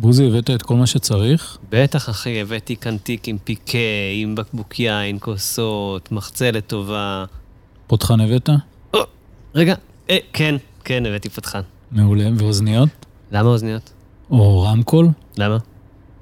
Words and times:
בוזי, 0.00 0.26
הבאת 0.26 0.50
את 0.50 0.62
כל 0.62 0.74
מה 0.74 0.86
שצריך? 0.86 1.58
בטח, 1.70 2.08
אחי, 2.08 2.40
הבאתי 2.40 2.76
כאן 2.76 2.96
תיק 2.96 3.28
עם 3.28 3.38
פיקה, 3.44 3.78
עם 4.14 4.34
בקבוק 4.34 4.80
יין, 4.80 5.16
כוסות, 5.20 6.12
מחצלת 6.12 6.66
טובה. 6.66 7.24
פותחן 7.86 8.20
הבאת? 8.20 8.48
רגע, 9.54 9.74
אה, 10.10 10.16
כן, 10.32 10.54
כן, 10.84 11.06
הבאתי 11.06 11.28
פותחן. 11.28 11.60
מעולה. 11.92 12.24
ואוזניות? 12.36 12.88
למה 13.32 13.48
אוזניות? 13.48 13.92
או 14.30 14.62
רמקול? 14.62 15.08
למה? 15.38 15.56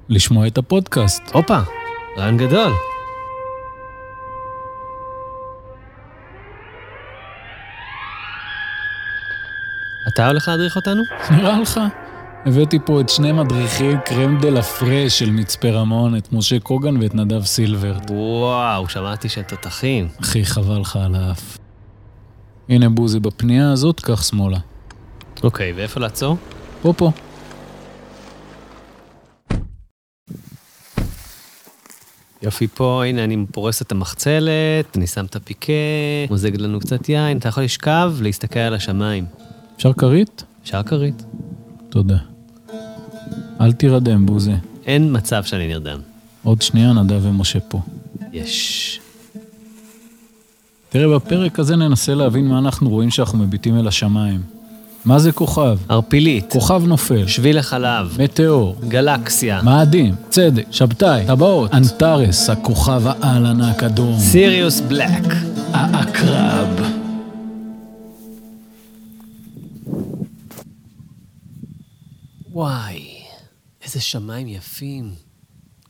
לשמוע 0.09 0.47
את 0.47 0.57
הפודקאסט. 0.57 1.21
הופה, 1.33 1.59
רעיון 2.17 2.37
גדול. 2.37 2.71
אתה 10.07 10.27
הולך 10.27 10.47
להדריך 10.47 10.75
אותנו? 10.75 11.03
נראה 11.31 11.59
לך? 11.59 11.79
הבאתי 12.45 12.79
פה 12.85 13.01
את 13.01 13.09
שני 13.09 13.31
מדריכי 13.31 13.91
קרם 14.05 14.37
דה 14.41 14.49
לה 14.49 14.61
פרש 14.61 15.19
של 15.19 15.31
מצפה 15.31 15.69
רמון, 15.69 16.17
את 16.17 16.33
משה 16.33 16.59
קוגן 16.59 17.01
ואת 17.01 17.15
נדב 17.15 17.43
סילברט. 17.43 18.11
וואו, 18.11 18.89
שמעתי 18.89 19.29
שהם 19.29 19.43
תותחים. 19.43 20.07
אחי, 20.21 20.45
חבל 20.45 20.79
לך 20.79 20.95
על 20.95 21.15
האף. 21.15 21.57
הנה 22.69 22.89
בוזי, 22.89 23.19
בפנייה 23.19 23.71
הזאת, 23.71 23.99
קח 23.99 24.23
שמאלה. 24.23 24.57
אוקיי, 25.43 25.73
ואיפה 25.73 25.99
לעצור? 25.99 26.37
פה 26.81 26.93
פה. 26.97 27.11
יופי 32.41 32.67
פה, 32.67 33.03
הנה 33.05 33.23
אני 33.23 33.45
פורס 33.51 33.81
את 33.81 33.91
המחצלת, 33.91 34.97
אני 34.97 35.07
שם 35.07 35.25
את 35.25 35.35
הפיקה, 35.35 35.73
מוזג 36.29 36.55
לנו 36.55 36.79
קצת 36.79 37.09
יין, 37.09 37.37
אתה 37.37 37.49
יכול 37.49 37.63
לשכב, 37.63 38.13
להסתכל 38.21 38.59
על 38.59 38.73
השמיים. 38.73 39.25
אפשר 39.77 39.93
כרית? 39.93 40.43
אפשר 40.63 40.83
כרית. 40.83 41.23
תודה. 41.89 42.17
אל 43.61 43.71
תירדם, 43.71 44.25
בוזי. 44.25 44.53
אין 44.85 45.17
מצב 45.17 45.43
שאני 45.43 45.67
נרדם. 45.67 45.99
עוד 46.43 46.61
שנייה 46.61 46.93
נדב 46.93 47.19
ומשה 47.23 47.59
פה. 47.59 47.81
יש. 48.33 48.99
תראה, 50.89 51.15
בפרק 51.15 51.59
הזה 51.59 51.75
ננסה 51.75 52.15
להבין 52.15 52.47
מה 52.47 52.59
אנחנו 52.59 52.89
רואים 52.89 53.09
שאנחנו 53.11 53.37
מביטים 53.37 53.79
אל 53.79 53.87
השמיים. 53.87 54.41
מה 55.05 55.19
זה 55.19 55.31
כוכב? 55.31 55.77
ערפילית, 55.89 56.45
כוכב 56.51 56.83
נופל, 56.87 57.27
שביל 57.27 57.57
החלב, 57.57 58.17
מטאור, 58.19 58.75
גלקסיה, 58.87 59.61
מאדים, 59.61 60.15
צדק, 60.29 60.65
שבתאי, 60.71 61.23
טבעות, 61.27 61.73
אנטארס, 61.73 62.49
הכוכב 62.49 63.01
העל 63.07 63.45
ענק 63.45 63.83
אדום, 63.83 64.19
סיריוס 64.19 64.79
בלק. 64.79 65.33
העקרב. 65.73 66.88
וואי, 72.51 73.23
איזה 73.83 74.01
שמיים 74.01 74.47
יפים. 74.47 75.13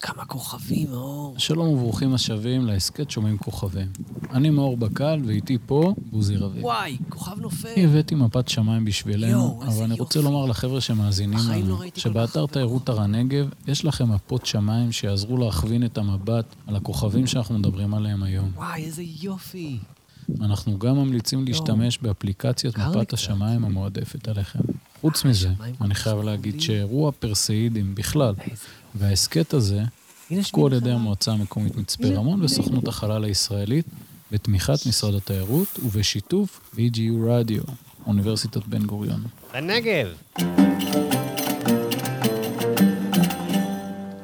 כמה 0.01 0.25
כוכבים, 0.25 0.87
אור. 0.93 1.35
שלום 1.37 1.67
וברוכים 1.67 2.13
השבים 2.13 2.65
להסכת 2.65 3.11
שומעים 3.11 3.37
כוכבים. 3.37 3.87
אני 4.31 4.49
מאור 4.49 4.77
בקל, 4.77 5.21
ואיתי 5.25 5.57
פה 5.65 5.93
בוזי 6.11 6.35
רביב. 6.35 6.63
וואי, 6.63 6.97
כוכב 7.09 7.39
נופל. 7.39 7.67
אני 7.77 7.85
הבאתי 7.85 8.15
מפת 8.15 8.47
שמיים 8.47 8.85
בשבילנו, 8.85 9.61
אבל 9.67 9.83
אני 9.83 9.99
רוצה. 9.99 10.21
לומר 10.21 10.45
לחבר'ה 10.45 10.81
שמאזינים 10.81 11.39
לנו, 11.49 11.79
לא 11.79 11.85
שבאתר 11.95 12.45
תיירות 12.45 12.89
הר 12.89 13.01
הנגב 13.01 13.49
יש 13.67 13.85
לכם 13.85 14.11
מפות 14.11 14.45
שמיים 14.45 14.91
שיעזרו 14.91 15.37
להכווין 15.37 15.85
את 15.85 15.97
המבט 15.97 16.55
על 16.67 16.75
הכוכבים 16.75 17.27
שאנחנו 17.27 17.59
מדברים 17.59 17.93
עליהם 17.93 18.23
היום. 18.23 18.51
וואי, 18.55 18.83
איזה 18.83 19.03
יופי. 19.21 19.79
אנחנו 20.41 20.79
גם 20.79 20.95
ממליצים 20.95 21.45
להשתמש 21.45 21.97
באפליקציית 21.97 22.77
מפת. 22.77 23.13
השמיים 23.13 23.65
המועדפת 23.65 24.27
עליכם. 24.27 24.59
חוץ 25.01 25.25
מזה, 25.25 25.49
השמיים 25.49 25.75
כל 25.75 25.83
אני 25.85 25.95
חייב 25.95 26.19
להגיד. 26.19 26.61
שאירוע 26.61 27.11
פרסאידים 27.11 27.95
בכלל. 27.95 28.33
וההסכת 28.95 29.53
הזה, 29.53 29.83
הופקו 30.29 30.67
על 30.67 30.73
ידי. 30.73 30.91
המועצה 30.91 31.31
המקומית 31.31 31.75
מצפה 31.75 32.07
רמון 32.07 32.43
וסוכנות 32.43 32.87
החלל 32.87 33.23
הישראלית, 33.23 33.85
בתמיכת 34.31 34.85
משרד 34.87 35.15
התיירות 35.15 35.79
ובשיתוף 35.83 36.75
BGU 36.75 37.29
רדיו, 37.29 37.61
אוניברסיטת 38.07 38.65
בן 38.67 38.85
גוריון. 38.85 39.23
בנגב. 39.53 40.07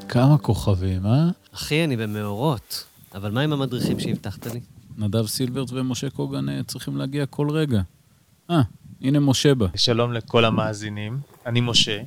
כמה 0.09 0.37
כוכבים, 0.37 1.05
אה? 1.05 1.29
אחי, 1.53 1.83
אני 1.83 1.97
במאורות. 1.97 2.83
אבל 3.15 3.31
מה 3.31 3.41
עם 3.41 3.53
המדריכים 3.53 3.99
שהבטחת 3.99 4.45
לי? 4.45 4.59
נדב 4.97 5.27
סילברט 5.27 5.67
ומשה 5.71 6.09
קוגן 6.09 6.49
אה, 6.49 6.63
צריכים 6.67 6.97
להגיע 6.97 7.25
כל 7.25 7.49
רגע. 7.49 7.81
אה, 8.49 8.61
הנה 9.05 9.19
משה 9.19 9.55
בא. 9.55 9.65
שלום 9.75 10.13
לכל 10.13 10.45
המאזינים, 10.45 11.19
אני 11.45 11.61
משה. 11.61 12.01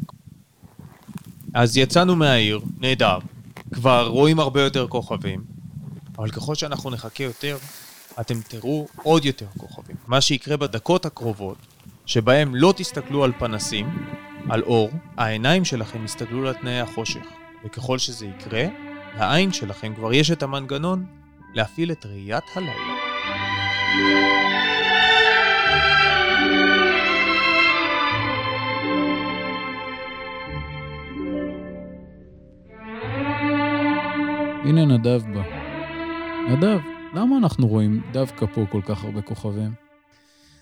אז 1.55 1.77
יצאנו 1.77 2.17
מהעיר, 2.17 2.61
נהדר. 2.79 3.19
כבר 3.75 4.07
רואים 4.07 4.41
הרבה 4.41 4.63
יותר 4.63 4.89
כוכבים, 4.89 5.45
אבל 6.19 6.31
ככל 6.31 6.55
שאנחנו 6.55 6.91
נחכה 6.91 7.25
יותר, 7.25 7.57
אתם 8.21 8.35
תראו 8.49 8.89
עוד 9.03 9.25
יותר 9.25 9.47
כוכבים. 9.59 9.97
מה 10.07 10.21
שיקרה 10.21 10.57
בדקות 10.57 11.07
הקרובות, 11.07 11.57
שבהם 12.07 12.55
לא 12.55 12.75
תסתכלו 12.77 13.25
על 13.25 13.33
פנסים, 13.39 14.07
על 14.49 14.63
אור, 14.63 14.91
העיניים 15.17 15.65
שלכם 15.65 16.05
יסתכלו 16.05 16.49
על 16.49 16.55
תנאי 16.55 16.81
החושך. 16.81 17.25
וככל 17.65 17.99
שזה 17.99 18.27
יקרה, 18.27 18.65
לעין 19.19 19.53
שלכם 19.53 19.95
כבר 19.95 20.13
יש 20.13 20.31
את 20.31 20.43
המנגנון 20.43 21.07
להפעיל 21.55 21.93
את 21.93 22.07
ראיית 22.07 22.45
הלילה. 22.55 24.28
נדב 34.99 35.23
בא. 35.35 35.43
נדב, 36.51 36.79
למה 37.15 37.37
אנחנו 37.39 37.69
רואים 37.69 38.03
דווקא 38.13 38.47
פה 38.55 38.65
כל 38.73 38.81
כך 38.87 39.05
הרבה 39.05 39.23
כוכבים? 39.23 39.73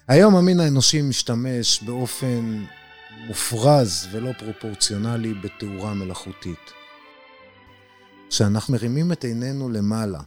היום 0.09 0.37
המין 0.37 0.61
האנושי 0.61 1.03
משתמש 1.03 1.83
באופן 1.83 2.65
מופרז 3.27 4.09
ולא 4.13 4.33
פרופורציונלי 4.39 5.35
בתאורה 5.35 5.95
מלאכותית. 5.95 6.73
כשאנחנו 8.29 8.75
מרימים 8.75 9.13
את 9.13 9.25
עינינו 9.25 9.69
למעלה, 9.69 10.21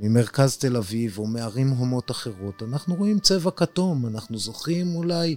ממרכז 0.00 0.56
תל 0.56 0.76
אביב 0.76 1.18
או 1.18 1.26
מערים 1.26 1.68
הומות 1.68 2.10
אחרות, 2.10 2.62
אנחנו 2.62 2.94
רואים 2.94 3.18
צבע 3.18 3.50
כתום, 3.50 4.06
אנחנו 4.06 4.38
זוכים 4.38 4.94
אולי 4.96 5.36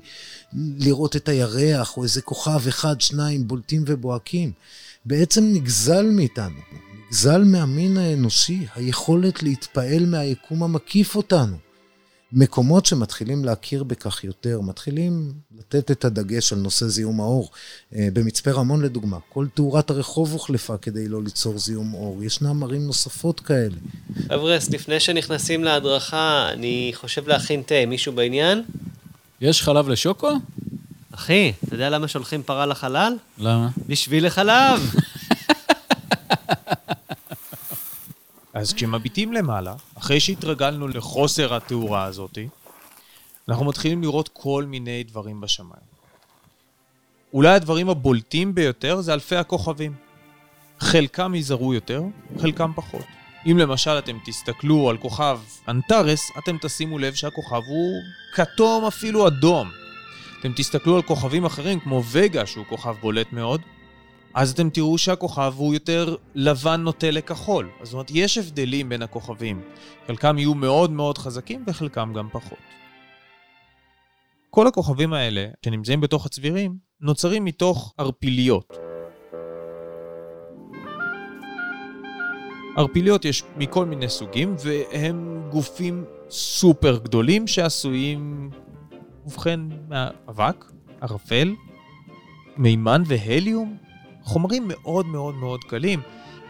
לראות 0.54 1.16
את 1.16 1.30
הירח 1.30 1.98
או 1.98 2.04
איזה 2.04 2.22
כוכב 2.22 2.68
אחד, 2.68 3.02
שניים 3.02 3.48
בולטים 3.48 3.84
ובוהקים. 3.88 4.52
בעצם 5.06 5.44
נגזל 5.54 6.06
מאיתנו, 6.06 6.60
נגזל 7.14 7.44
מהמין 7.44 7.98
האנושי 7.98 8.66
היכולת 8.76 9.44
להתפעל 9.44 10.06
מהיקום 10.06 10.64
המקיף 10.64 11.16
אותנו. 11.16 11.58
מקומות 12.32 12.86
שמתחילים 12.86 13.46
להכיר 13.46 13.84
בכך 13.84 14.24
יותר, 14.24 14.62
מתחילים 14.62 15.34
לתת 15.58 15.92
את 15.92 16.06
הדגש 16.06 16.54
על 16.54 16.60
נושא 16.60 16.88
זיהום 16.88 17.22
האור. 17.22 17.52
אה, 17.96 18.08
במצפה 18.14 18.52
רמון 18.52 18.82
לדוגמה, 18.82 19.18
כל 19.30 19.48
תאורת 19.54 19.90
הרחוב 19.90 20.32
הוחלפה 20.32 20.78
כדי 20.78 21.08
לא 21.08 21.24
ליצור 21.24 21.58
זיהום 21.58 21.94
אור. 21.94 22.24
ישנם 22.24 22.64
ערים 22.64 22.86
נוספות 22.88 23.40
כאלה. 23.40 23.76
חבר'ס, 24.30 24.70
לפני 24.70 25.00
שנכנסים 25.00 25.64
להדרכה, 25.64 26.50
אני 26.54 26.92
חושב 26.96 27.28
להכין 27.28 27.62
תה. 27.66 27.86
מישהו 27.88 28.14
בעניין? 28.14 28.64
יש 29.42 29.62
חלב 29.62 29.90
לשוקו? 29.90 30.32
אחי, 31.12 31.54
אתה 31.64 31.76
יודע 31.76 31.90
למה 31.90 32.08
שולחים 32.08 32.44
פרה 32.44 32.66
לחלל? 32.66 33.14
למה? 33.38 33.70
בשביל 33.88 34.26
החלב. 34.26 34.80
אז 38.54 38.74
כשמביטים 38.74 39.34
למעלה, 39.34 39.76
אחרי 39.98 40.20
שהתרגלנו 40.20 40.88
לחוסר 40.88 41.56
התאורה 41.56 42.04
הזאתי, 42.04 42.48
אנחנו 43.50 43.66
מתחילים 43.66 44.02
לראות 44.02 44.30
כל 44.34 44.66
מיני 44.68 45.04
דברים 45.04 45.42
בשמיים. 45.42 45.94
אולי 47.34 47.50
הדברים 47.50 47.90
הבולטים 47.90 48.56
ביותר 48.56 49.02
זה 49.02 49.14
אלפי 49.14 49.36
הכוכבים. 49.36 49.94
חלקם 50.80 51.36
יזהרו 51.36 51.74
יותר, 51.74 52.04
חלקם 52.42 52.72
פחות. 52.76 53.06
אם 53.46 53.58
למשל 53.58 53.92
אתם 53.92 54.18
תסתכלו 54.26 54.90
על 54.90 54.98
כוכב 54.98 55.40
אנטארס, 55.68 56.32
אתם 56.38 56.58
תשימו 56.62 57.00
לב 57.00 57.14
שהכוכב 57.14 57.62
הוא 57.68 58.02
כתום 58.34 58.86
אפילו 58.86 59.28
אדום. 59.28 59.72
אתם 60.40 60.54
תסתכלו 60.56 60.96
על 60.96 61.02
כוכבים 61.02 61.46
אחרים 61.46 61.80
כמו 61.80 62.04
וגה 62.12 62.46
שהוא 62.46 62.66
כוכב 62.66 62.96
בולט 63.02 63.34
מאוד, 63.34 63.62
אז 64.34 64.52
אתם 64.52 64.70
תראו 64.70 64.98
שהכוכב 64.98 65.54
הוא 65.58 65.74
יותר 65.74 66.16
לבן 66.36 66.82
נוטה 66.82 67.12
לכחול. 67.12 67.70
זאת 67.84 67.94
אומרת, 67.94 68.12
יש 68.14 68.38
הבדלים 68.38 68.90
בין 68.90 69.02
הכוכבים. 69.02 69.62
חלקם 70.08 70.38
יהיו 70.38 70.54
מאוד 70.54 70.92
מאוד 70.92 71.18
חזקים 71.18 71.64
וחלקם 71.68 72.14
גם 72.16 72.30
פחות. 72.32 72.58
כל 74.50 74.68
הכוכבים 74.68 75.14
האלה, 75.14 75.48
שנמצאים 75.66 76.02
בתוך 76.02 76.26
הצבירים, 76.26 76.78
נוצרים 77.02 77.46
מתוך 77.46 77.94
ערפיליות. 77.98 78.78
ערפיליות 82.78 83.26
יש 83.26 83.44
מכל 83.58 83.86
מיני 83.86 84.10
סוגים, 84.10 84.56
והם 84.64 85.42
גופים 85.52 86.06
סופר 86.30 86.98
גדולים 86.98 87.48
שעשויים, 87.48 88.50
ובכן, 89.26 89.60
מאבק, 89.90 90.66
ערפל, 91.02 91.54
מימן 92.58 93.04
והליום, 93.06 93.78
חומרים 94.24 94.64
מאוד 94.68 95.06
מאוד 95.06 95.36
מאוד 95.36 95.64
קלים, 95.64 96.02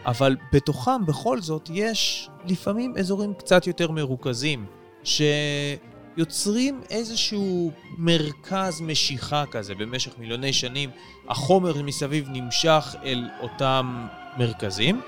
אבל 0.06 0.36
בתוכם 0.52 1.06
בכל 1.06 1.40
זאת 1.40 1.70
יש 1.72 2.28
לפעמים 2.48 2.94
אזורים 2.98 3.34
קצת 3.34 3.66
יותר 3.66 3.90
מרוכזים, 3.90 4.66
שיוצרים 5.04 6.80
איזשהו 6.90 7.70
מרכז 7.98 8.80
משיכה 8.80 9.44
כזה 9.50 9.74
במשך 9.74 10.12
מיליוני 10.18 10.52
שנים. 10.52 10.90
החומר 11.28 11.82
מסביב 11.82 12.28
נמשך 12.28 12.94
אל 13.04 13.28
אותם 13.40 14.06
מרכזים, 14.38 15.00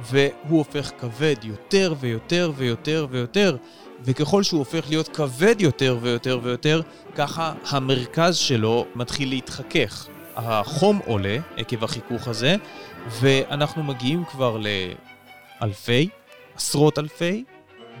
והוא 0.00 0.58
הופך 0.58 0.90
כבד 0.98 1.36
יותר 1.42 1.94
ויותר 2.00 2.52
ויותר 2.56 3.06
ויותר, 3.10 3.56
וככל 4.04 4.42
שהוא 4.42 4.58
הופך 4.58 4.88
להיות 4.88 5.08
כבד 5.08 5.54
יותר 5.58 5.98
ויותר 6.00 6.40
ויותר, 6.42 6.80
ככה 7.14 7.52
המרכז 7.70 8.36
שלו 8.36 8.86
מתחיל 8.94 9.28
להתחכך. 9.28 10.08
החום 10.44 11.00
עולה 11.06 11.36
עקב 11.56 11.84
החיכוך 11.84 12.28
הזה, 12.28 12.56
ואנחנו 13.20 13.82
מגיעים 13.82 14.24
כבר 14.24 14.56
לאלפי, 15.60 16.08
עשרות 16.56 16.98
אלפי, 16.98 17.44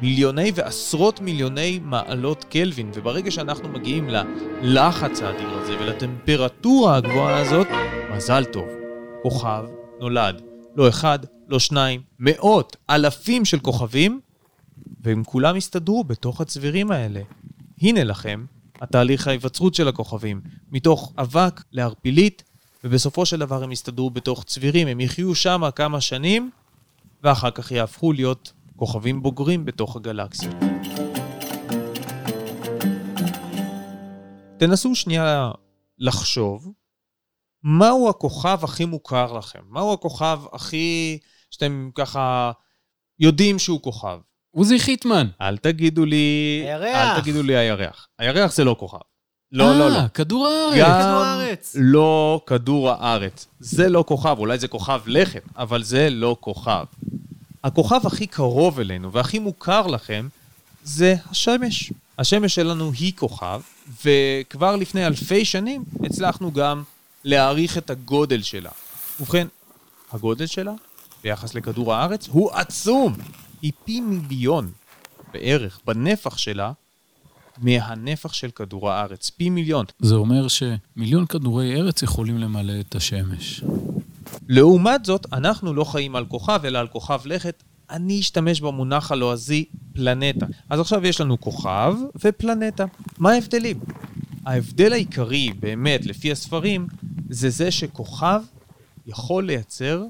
מיליוני 0.02 0.52
ועשרות 0.54 1.20
מיליוני 1.20 1.80
מעלות 1.82 2.44
קלווין, 2.44 2.90
וברגע 2.94 3.30
שאנחנו 3.30 3.68
מגיעים 3.68 4.08
ללחץ 4.08 5.22
האדיר 5.22 5.48
הזה 5.50 5.76
ולטמפרטורה 5.80 6.96
הגבוהה 6.96 7.40
הזאת, 7.40 7.66
מזל 8.10 8.44
טוב, 8.44 8.68
כוכב 9.22 9.64
נולד. 10.00 10.42
לא 10.76 10.88
אחד, 10.88 11.18
לא 11.48 11.58
שניים, 11.58 12.00
מאות, 12.18 12.76
אלפים 12.90 13.44
של 13.44 13.58
כוכבים, 13.58 14.20
והם 15.00 15.24
כולם 15.24 15.56
הסתדרו 15.56 16.04
בתוך 16.04 16.40
הצבירים 16.40 16.90
האלה. 16.90 17.20
הנה 17.82 18.04
לכם 18.04 18.44
התהליך 18.80 19.26
ההיווצרות 19.28 19.74
של 19.74 19.88
הכוכבים, 19.88 20.40
מתוך 20.70 21.12
אבק 21.18 21.62
לערפילית, 21.72 22.42
ובסופו 22.84 23.26
של 23.26 23.38
דבר 23.38 23.62
הם 23.62 23.72
יסתדרו 23.72 24.10
בתוך 24.10 24.44
צבירים, 24.44 24.88
הם 24.88 25.00
יחיו 25.00 25.34
שם 25.34 25.62
כמה 25.76 26.00
שנים, 26.00 26.50
ואחר 27.22 27.50
כך 27.50 27.70
יהפכו 27.70 28.12
להיות 28.12 28.52
כוכבים 28.76 29.22
בוגרים 29.22 29.64
בתוך 29.64 29.96
הגלקסיה. 29.96 30.50
תנסו 34.58 34.94
שנייה 34.94 35.50
לחשוב 35.98 36.72
מהו 37.62 38.08
הכוכב 38.08 38.58
הכי 38.62 38.84
מוכר 38.84 39.32
לכם? 39.32 39.60
מהו 39.68 39.92
הכוכב 39.92 40.40
הכי... 40.52 41.18
שאתם 41.50 41.90
ככה 41.94 42.52
יודעים 43.18 43.58
שהוא 43.58 43.82
כוכב? 43.82 44.18
עוזי 44.50 44.78
חיטמן. 44.78 45.26
אל 45.40 45.56
תגידו 45.56 46.04
לי... 46.04 46.62
הירח. 46.66 47.16
אל 47.16 47.20
תגידו 47.20 47.42
לי 47.42 47.56
הירח. 47.56 48.06
הירח 48.18 48.52
זה 48.52 48.64
לא 48.64 48.76
כוכב. 48.78 48.98
לא, 49.52 49.78
לא, 49.78 49.88
לא. 49.88 49.96
אה, 49.96 50.08
כדור 50.08 50.46
הארץ. 50.46 50.78
גם 50.78 50.90
כדור 50.90 51.22
הארץ. 51.22 51.76
לא 51.78 52.40
כדור 52.46 52.90
הארץ. 52.90 53.46
זה 53.60 53.88
לא 53.88 54.04
כוכב, 54.06 54.36
אולי 54.38 54.58
זה 54.58 54.68
כוכב 54.68 55.00
לכת, 55.06 55.42
אבל 55.56 55.82
זה 55.82 56.10
לא 56.10 56.36
כוכב. 56.40 56.84
הכוכב 57.64 58.06
הכי 58.06 58.26
קרוב 58.26 58.80
אלינו 58.80 59.12
והכי 59.12 59.38
מוכר 59.38 59.86
לכם 59.86 60.28
זה 60.84 61.14
השמש. 61.30 61.92
השמש 62.18 62.54
שלנו 62.54 62.92
היא 62.92 63.12
כוכב, 63.16 63.60
וכבר 64.04 64.76
לפני 64.76 65.06
אלפי 65.06 65.44
שנים 65.44 65.84
הצלחנו 66.04 66.52
גם 66.52 66.82
להעריך 67.24 67.78
את 67.78 67.90
הגודל 67.90 68.42
שלה. 68.42 68.70
ובכן, 69.20 69.46
הגודל 70.12 70.46
שלה 70.46 70.72
ביחס 71.22 71.54
לכדור 71.54 71.94
הארץ 71.94 72.28
הוא 72.28 72.50
עצום. 72.52 73.16
היא 73.62 73.72
פי 73.84 74.00
מיליון 74.00 74.70
בערך 75.32 75.80
בנפח 75.86 76.38
שלה 76.38 76.72
מהנפח 77.58 78.32
של 78.32 78.50
כדור 78.50 78.90
הארץ. 78.90 79.30
פי 79.30 79.50
מיליון. 79.50 79.86
זה 79.98 80.14
אומר 80.14 80.48
שמיליון 80.48 81.26
כדורי 81.26 81.74
ארץ 81.74 82.02
יכולים 82.02 82.38
למלא 82.38 82.80
את 82.80 82.94
השמש. 82.94 83.64
לעומת 84.48 85.04
זאת, 85.04 85.26
אנחנו 85.32 85.74
לא 85.74 85.84
חיים 85.84 86.16
על 86.16 86.26
כוכב, 86.26 86.60
אלא 86.64 86.78
על 86.78 86.88
כוכב 86.88 87.20
לכת. 87.24 87.62
אני 87.90 88.20
אשתמש 88.20 88.60
במונח 88.60 89.12
הלועזי 89.12 89.64
פלנטה. 89.92 90.46
אז 90.70 90.80
עכשיו 90.80 91.06
יש 91.06 91.20
לנו 91.20 91.40
כוכב 91.40 91.94
ופלנטה. 92.24 92.84
מה 93.18 93.32
ההבדלים? 93.32 93.80
ההבדל 94.46 94.92
העיקרי, 94.92 95.52
באמת, 95.60 96.06
לפי 96.06 96.32
הספרים, 96.32 96.86
זה 97.30 97.50
זה 97.50 97.70
שכוכב 97.70 98.40
יכול 99.06 99.44
לייצר 99.44 100.04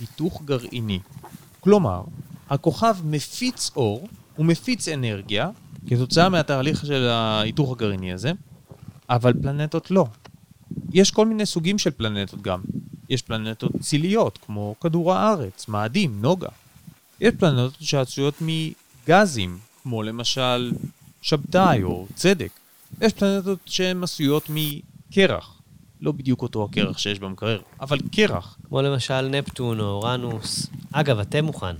היתוך 0.00 0.42
גרעיני. 0.44 0.98
כלומר, 1.60 2.02
הכוכב 2.50 2.96
מפיץ 3.04 3.70
אור, 3.76 4.08
הוא 4.36 4.46
מפיץ 4.46 4.88
אנרגיה, 4.88 5.50
כתוצאה 5.86 6.28
מהתהליך 6.28 6.86
של 6.86 7.08
ההיתוך 7.08 7.72
הגרעיני 7.72 8.12
הזה, 8.12 8.32
אבל 9.10 9.32
פלנטות 9.42 9.90
לא. 9.90 10.06
יש 10.92 11.10
כל 11.10 11.26
מיני 11.26 11.46
סוגים 11.46 11.78
של 11.78 11.90
פלנטות 11.90 12.42
גם. 12.42 12.60
יש 13.08 13.22
פלנטות 13.22 13.72
ציליות, 13.80 14.38
כמו 14.46 14.74
כדור 14.80 15.12
הארץ, 15.12 15.68
מאדים, 15.68 16.18
נוגה. 16.20 16.48
יש 17.20 17.34
פלנטות 17.38 17.74
שעשויות 17.80 18.34
מגזים, 18.40 19.58
כמו 19.82 20.02
למשל 20.02 20.72
שבתאי 21.22 21.82
או 21.82 22.06
צדק. 22.14 22.50
יש 23.00 23.12
פלנטות 23.12 23.58
שהן 23.66 24.02
עשויות 24.02 24.46
מקרח. 24.48 25.56
לא 26.00 26.12
בדיוק 26.12 26.42
אותו 26.42 26.64
הקרח 26.64 26.98
שיש 26.98 27.18
במקרר, 27.18 27.60
אבל 27.80 27.98
קרח. 28.12 28.58
כמו 28.68 28.82
למשל 28.82 29.28
נפטון 29.28 29.80
או 29.80 29.84
אורנוס. 29.84 30.66
אגב, 30.92 31.18
אתם 31.18 31.44
מוכן. 31.44 31.74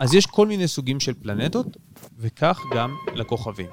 אז 0.00 0.14
יש 0.14 0.26
כל 0.26 0.46
מיני 0.46 0.68
סוגים 0.68 1.00
של 1.00 1.14
פלנטות, 1.14 1.66
וכך 2.18 2.60
גם 2.74 2.96
לכוכבים. 3.14 3.70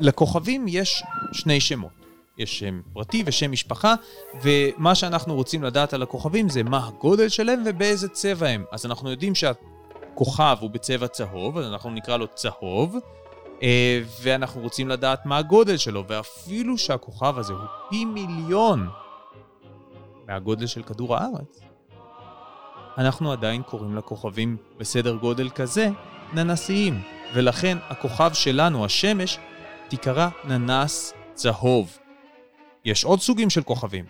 לכוכבים 0.00 0.64
יש 0.68 1.02
שני 1.32 1.60
שמות. 1.60 1.98
יש 2.38 2.58
שם 2.58 2.80
פרטי 2.92 3.22
ושם 3.26 3.52
משפחה, 3.52 3.94
ומה 4.42 4.94
שאנחנו 4.94 5.34
רוצים 5.34 5.62
לדעת 5.62 5.92
על 5.92 6.02
הכוכבים 6.02 6.48
זה 6.48 6.62
מה 6.62 6.86
הגודל 6.86 7.28
שלהם 7.28 7.62
ובאיזה 7.66 8.08
צבע 8.08 8.48
הם. 8.48 8.64
אז 8.72 8.86
אנחנו 8.86 9.10
יודעים 9.10 9.34
שהכוכב 9.34 10.56
הוא 10.60 10.70
בצבע 10.70 11.08
צהוב, 11.08 11.58
אז 11.58 11.66
אנחנו 11.66 11.90
נקרא 11.90 12.16
לו 12.16 12.26
צהוב, 12.34 12.96
אה, 13.62 14.00
ואנחנו 14.22 14.60
רוצים 14.60 14.88
לדעת 14.88 15.26
מה 15.26 15.38
הגודל 15.38 15.76
שלו, 15.76 16.04
ואפילו 16.08 16.78
שהכוכב 16.78 17.38
הזה 17.38 17.52
הוא 17.52 17.66
פי 17.90 18.04
מיליון 18.04 18.88
מהגודל 20.26 20.66
של 20.66 20.82
כדור 20.82 21.16
הארץ, 21.16 21.60
אנחנו 22.98 23.32
עדיין 23.32 23.62
קוראים 23.62 23.96
לכוכבים 23.96 24.56
בסדר 24.78 25.16
גודל 25.16 25.50
כזה 25.50 25.88
ננסיים, 26.34 27.00
ולכן 27.34 27.78
הכוכב 27.88 28.30
שלנו, 28.34 28.84
השמש, 28.84 29.38
תיקרא 29.88 30.28
ננס 30.44 31.12
צהוב. 31.34 31.98
יש 32.84 33.04
עוד 33.04 33.20
סוגים 33.20 33.50
של 33.50 33.62
כוכבים. 33.62 34.04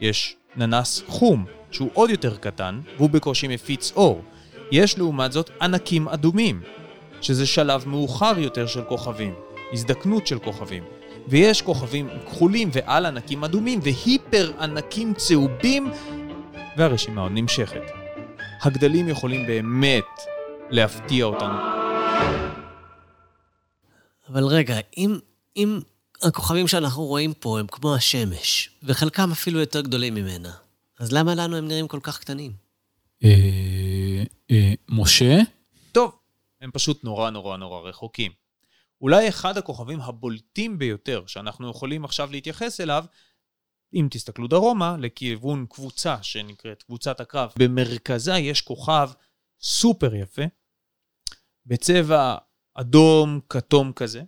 יש 0.00 0.36
ננס 0.56 1.02
חום, 1.06 1.44
שהוא 1.70 1.90
עוד 1.94 2.10
יותר 2.10 2.36
קטן, 2.36 2.80
והוא 2.96 3.10
בקושי 3.10 3.48
מפיץ 3.48 3.92
אור. 3.96 4.22
יש 4.70 4.98
לעומת 4.98 5.32
זאת 5.32 5.50
ענקים 5.60 6.08
אדומים, 6.08 6.62
שזה 7.20 7.46
שלב 7.46 7.84
מאוחר 7.88 8.38
יותר 8.38 8.66
של 8.66 8.84
כוכבים, 8.84 9.34
הזדקנות 9.72 10.26
של 10.26 10.38
כוכבים. 10.38 10.84
ויש 11.28 11.62
כוכבים 11.62 12.08
כחולים 12.26 12.70
ועל 12.72 13.06
ענקים 13.06 13.44
אדומים 13.44 13.80
והיפר 13.82 14.52
ענקים 14.60 15.14
צהובים, 15.14 15.90
והרשימה 16.76 17.20
עוד 17.22 17.32
נמשכת. 17.34 18.03
הגדלים 18.64 19.08
יכולים 19.08 19.46
באמת 19.46 20.04
להפתיע 20.70 21.24
אותנו. 21.24 21.54
אבל 24.28 24.44
רגע, 24.44 24.76
אם, 24.96 25.18
אם 25.56 25.80
הכוכבים 26.22 26.68
שאנחנו 26.68 27.02
רואים 27.04 27.34
פה 27.34 27.60
הם 27.60 27.66
כמו 27.66 27.94
השמש, 27.94 28.70
וחלקם 28.82 29.30
אפילו 29.32 29.60
יותר 29.60 29.80
גדולים 29.80 30.14
ממנה, 30.14 30.52
אז 30.98 31.12
למה 31.12 31.34
לנו 31.34 31.56
הם 31.56 31.68
נראים 31.68 31.88
כל 31.88 32.00
כך 32.02 32.20
קטנים? 32.20 32.52
אה, 33.24 34.22
אה, 34.50 34.72
משה? 34.88 35.38
טוב, 35.92 36.12
הם 36.60 36.70
פשוט 36.70 37.04
נורא 37.04 37.30
נורא 37.30 37.56
נורא 37.56 37.88
רחוקים. 37.88 38.32
אולי 39.00 39.28
אחד 39.28 39.58
הכוכבים 39.58 40.00
הבולטים 40.00 40.78
ביותר 40.78 41.22
שאנחנו 41.26 41.70
יכולים 41.70 42.04
עכשיו 42.04 42.28
להתייחס 42.30 42.80
אליו, 42.80 43.04
אם 43.94 44.08
תסתכלו 44.10 44.48
דרומה, 44.48 44.96
לכיוון 45.00 45.66
קבוצה 45.66 46.22
שנקראת 46.22 46.82
קבוצת 46.82 47.20
הקרב, 47.20 47.52
במרכזה 47.58 48.32
יש 48.32 48.62
כוכב 48.62 49.10
סופר 49.60 50.14
יפה, 50.14 50.42
בצבע 51.66 52.36
אדום 52.74 53.40
כתום 53.48 53.92
כזה. 53.92 54.22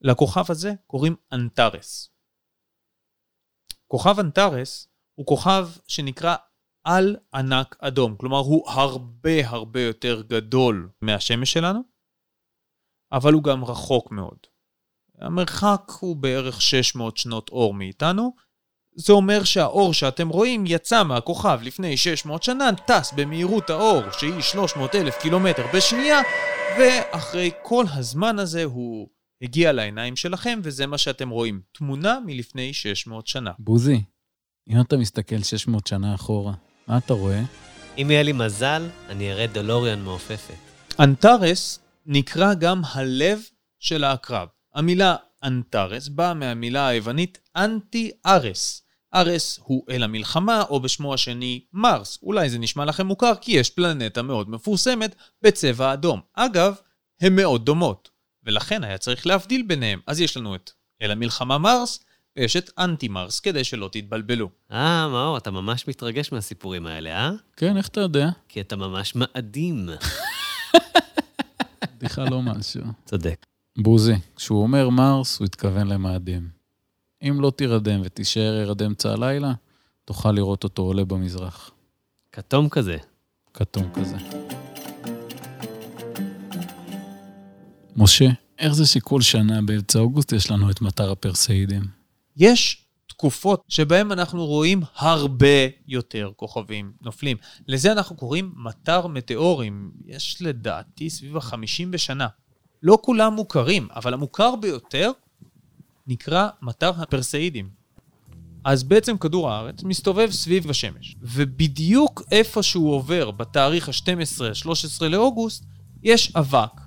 לכוכב 0.00 0.50
הזה 0.50 0.70
קוראים 0.86 1.16
אנטרס. 1.32 2.10
כוכב 3.86 4.18
אנטרס 4.20 4.88
הוא 5.14 5.26
כוכב 5.26 5.66
שנקרא 5.88 6.36
על 6.84 7.16
ענק 7.34 7.76
אדום, 7.80 8.16
כלומר 8.16 8.38
הוא 8.38 8.70
הרבה 8.70 9.48
הרבה 9.48 9.80
יותר 9.80 10.22
גדול 10.22 10.92
מהשמש 11.02 11.52
שלנו, 11.52 11.80
אבל 13.12 13.32
הוא 13.32 13.42
גם 13.42 13.64
רחוק 13.64 14.12
מאוד. 14.12 14.53
המרחק 15.24 15.92
הוא 16.00 16.16
בערך 16.16 16.62
600 16.62 17.16
שנות 17.16 17.48
אור 17.48 17.74
מאיתנו. 17.74 18.34
זה 18.96 19.12
אומר 19.12 19.44
שהאור 19.44 19.94
שאתם 19.94 20.28
רואים 20.28 20.64
יצא 20.66 21.02
מהכוכב 21.02 21.58
לפני 21.62 21.96
600 21.96 22.42
שנה, 22.42 22.70
טס 22.86 23.12
במהירות 23.16 23.70
האור, 23.70 24.02
שהיא 24.18 24.40
300 24.40 24.94
אלף 24.94 25.18
קילומטר 25.22 25.66
בשנייה, 25.74 26.20
ואחרי 26.78 27.50
כל 27.62 27.84
הזמן 27.94 28.38
הזה 28.38 28.64
הוא 28.64 29.08
הגיע 29.42 29.72
לעיניים 29.72 30.16
שלכם, 30.16 30.60
וזה 30.62 30.86
מה 30.86 30.98
שאתם 30.98 31.30
רואים. 31.30 31.60
תמונה 31.72 32.18
מלפני 32.26 32.72
600 32.72 33.26
שנה. 33.26 33.50
בוזי, 33.58 34.02
אם 34.68 34.80
אתה 34.80 34.96
מסתכל 34.96 35.42
600 35.42 35.86
שנה 35.86 36.14
אחורה, 36.14 36.52
מה 36.88 36.98
אתה 36.98 37.12
רואה? 37.14 37.40
אם 37.98 38.10
יהיה 38.10 38.22
לי 38.22 38.32
מזל, 38.32 38.88
אני 39.08 39.32
אראה 39.32 39.46
דולוריאן 39.46 40.00
מעופפת. 40.00 40.54
אנטרס 41.00 41.78
נקרא 42.06 42.54
גם 42.54 42.82
הלב 42.94 43.40
של 43.78 44.04
העקרב. 44.04 44.48
המילה 44.74 45.16
אנטרס 45.44 46.08
באה 46.08 46.34
מהמילה 46.34 46.88
היוונית 46.88 47.38
אנטי-ארס. 47.56 48.82
ארס 49.14 49.58
הוא 49.62 49.84
אל 49.90 50.02
המלחמה, 50.02 50.62
או 50.62 50.80
בשמו 50.80 51.14
השני 51.14 51.64
מרס. 51.72 52.18
אולי 52.22 52.50
זה 52.50 52.58
נשמע 52.58 52.84
לכם 52.84 53.06
מוכר, 53.06 53.32
כי 53.40 53.52
יש 53.52 53.70
פלנטה 53.70 54.22
מאוד 54.22 54.50
מפורסמת 54.50 55.14
בצבע 55.42 55.92
אדום. 55.92 56.20
אגב, 56.34 56.74
הן 57.20 57.36
מאוד 57.36 57.64
דומות, 57.64 58.10
ולכן 58.44 58.84
היה 58.84 58.98
צריך 58.98 59.26
להבדיל 59.26 59.62
ביניהם. 59.62 60.00
אז 60.06 60.20
יש 60.20 60.36
לנו 60.36 60.54
את 60.54 60.70
אל 61.02 61.10
המלחמה 61.10 61.58
מרס, 61.58 62.04
ויש 62.36 62.56
את 62.56 62.70
אנטי 62.78 63.08
מרס, 63.08 63.40
כדי 63.40 63.64
שלא 63.64 63.88
תתבלבלו. 63.92 64.50
אה, 64.72 65.08
מאור, 65.08 65.36
אתה 65.36 65.50
ממש 65.50 65.88
מתרגש 65.88 66.32
מהסיפורים 66.32 66.86
האלה, 66.86 67.10
אה? 67.10 67.30
כן, 67.56 67.76
איך 67.76 67.88
אתה 67.88 68.00
יודע? 68.00 68.28
כי 68.48 68.60
אתה 68.60 68.76
ממש 68.76 69.14
מאדים. 69.14 69.88
בדיחה 71.96 72.24
לא 72.24 72.42
משהו. 72.42 72.82
צודק. 73.04 73.46
בוזי, 73.78 74.14
כשהוא 74.36 74.62
אומר 74.62 74.88
מרס, 74.88 75.38
הוא 75.38 75.44
התכוון 75.44 75.86
למאדים. 75.86 76.48
אם 77.22 77.40
לא 77.40 77.50
תירדם 77.50 78.00
ותישאר 78.04 78.60
ער 78.62 78.70
עד 78.70 78.82
אמצע 78.82 79.12
הלילה, 79.12 79.52
תוכל 80.04 80.32
לראות 80.32 80.64
אותו 80.64 80.82
עולה 80.82 81.04
במזרח. 81.04 81.70
כתום 82.32 82.68
כזה. 82.68 82.96
כתום 83.54 83.90
כזה. 83.94 84.16
משה, 87.96 88.24
איך 88.58 88.72
זה 88.72 88.86
שכל 88.86 89.20
שנה 89.20 89.62
באמצע 89.62 89.98
אוגוסט 89.98 90.32
יש 90.32 90.50
לנו 90.50 90.70
את 90.70 90.80
מטר 90.80 91.12
הפרסאידים? 91.12 91.82
יש 92.36 92.86
תקופות 93.06 93.64
שבהן 93.68 94.12
אנחנו 94.12 94.46
רואים 94.46 94.82
הרבה 94.96 95.66
יותר 95.86 96.30
כוכבים 96.36 96.92
נופלים. 97.02 97.36
לזה 97.68 97.92
אנחנו 97.92 98.16
קוראים 98.16 98.52
מטר 98.56 99.06
מטאורים. 99.06 99.90
יש 100.06 100.42
לדעתי 100.42 101.10
סביב 101.10 101.36
ה-50 101.36 101.86
בשנה. 101.90 102.26
לא 102.84 102.98
כולם 103.02 103.34
מוכרים, 103.34 103.88
אבל 103.96 104.14
המוכר 104.14 104.56
ביותר 104.56 105.10
נקרא 106.06 106.48
מטר 106.62 106.92
הפרסאידים. 106.96 107.68
אז 108.64 108.84
בעצם 108.84 109.18
כדור 109.18 109.50
הארץ 109.50 109.82
מסתובב 109.82 110.30
סביב 110.30 110.70
השמש, 110.70 111.16
ובדיוק 111.22 112.22
איפה 112.30 112.62
שהוא 112.62 112.94
עובר 112.94 113.30
בתאריך 113.30 113.88
ה-12-13 113.88 115.04
לאוגוסט, 115.04 115.64
יש 116.02 116.36
אבק 116.36 116.80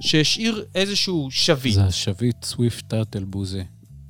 שהשאיר 0.00 0.64
איזשהו 0.74 1.28
שביט. 1.30 1.74
זה 1.74 1.84
השביט 1.84 2.44
סוויפט 2.44 2.88
טאטל 2.88 3.24
בוזי. 3.24 3.64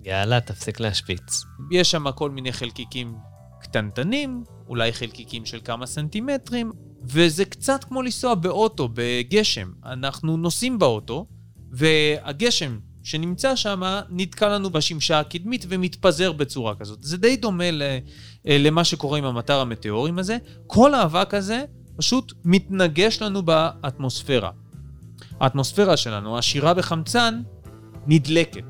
יאללה, 0.04 0.40
תפסיק 0.40 0.80
להשוויץ. 0.80 1.44
יש 1.70 1.90
שם 1.90 2.12
כל 2.12 2.30
מיני 2.30 2.52
חלקיקים 2.52 3.14
קטנטנים, 3.60 4.44
אולי 4.68 4.92
חלקיקים 4.92 5.46
של 5.46 5.60
כמה 5.64 5.86
סנטימטרים, 5.86 6.72
וזה 7.02 7.44
קצת 7.44 7.84
כמו 7.84 8.02
לנסוע 8.02 8.34
באוטו, 8.34 8.88
בגשם. 8.94 9.72
אנחנו 9.84 10.36
נוסעים 10.36 10.78
באוטו, 10.78 11.26
והגשם 11.74 12.78
שנמצא 13.02 13.56
שם 13.56 13.82
נתקע 14.10 14.48
לנו 14.48 14.70
בשמשה 14.70 15.20
הקדמית 15.20 15.66
ומתפזר 15.68 16.32
בצורה 16.32 16.74
כזאת. 16.74 17.02
זה 17.02 17.16
די 17.16 17.36
דומה 17.36 17.70
ל, 17.70 17.82
למה 18.44 18.84
שקורה 18.84 19.18
עם 19.18 19.24
המטר 19.24 19.60
המטאורים 19.60 20.18
הזה. 20.18 20.36
כל 20.66 20.94
האבק 20.94 21.34
הזה 21.34 21.64
פשוט 21.96 22.32
מתנגש 22.44 23.22
לנו 23.22 23.42
באטמוספירה. 23.42 24.50
האטמוספירה 25.40 25.96
שלנו, 25.96 26.36
העשירה 26.36 26.74
בחמצן, 26.74 27.42
נדלקת. 28.06 28.64